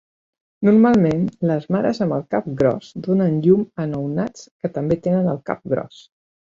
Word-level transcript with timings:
Normalment, 0.69 1.27
les 1.51 1.67
mares 1.75 2.01
amb 2.07 2.17
el 2.17 2.25
cap 2.37 2.49
gros 2.63 2.91
donen 3.09 3.39
llum 3.47 3.65
a 3.85 3.89
nounats 3.95 4.53
que 4.57 4.77
també 4.79 5.03
tenen 5.09 5.35
el 5.37 5.45
cap 5.53 5.67
gros. 5.77 6.07